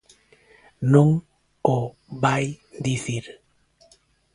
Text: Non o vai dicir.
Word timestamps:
Non 0.93 1.09
o 1.75 1.79
vai 2.23 2.45
dicir. 2.87 3.25